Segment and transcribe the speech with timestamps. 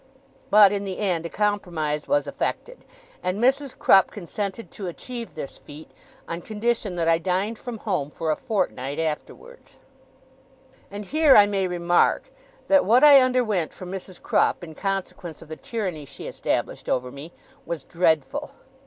[0.49, 2.83] But, in the end, a compromise was effected;
[3.21, 3.77] and Mrs.
[3.77, 5.91] Crupp consented to achieve this feat,
[6.27, 9.77] on condition that I dined from home for a fortnight afterwards.
[10.89, 12.31] And here I may remark,
[12.65, 14.19] that what I underwent from Mrs.
[14.19, 17.31] Crupp, in consequence of the tyranny she established over me,
[17.67, 18.53] was dreadful.